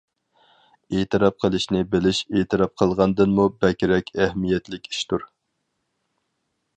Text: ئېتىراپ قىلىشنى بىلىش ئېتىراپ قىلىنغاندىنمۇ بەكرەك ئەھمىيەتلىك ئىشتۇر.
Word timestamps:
ئېتىراپ 0.99 1.35
قىلىشنى 1.43 1.81
بىلىش 1.91 2.21
ئېتىراپ 2.39 2.73
قىلىنغاندىنمۇ 2.83 3.45
بەكرەك 3.65 4.09
ئەھمىيەتلىك 4.17 4.89
ئىشتۇر. 4.93 5.27